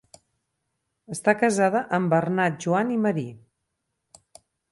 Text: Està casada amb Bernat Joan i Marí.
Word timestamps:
Està 1.15 1.35
casada 1.41 1.83
amb 1.99 2.13
Bernat 2.15 2.57
Joan 2.67 2.95
i 2.97 2.99
Marí. 3.05 3.27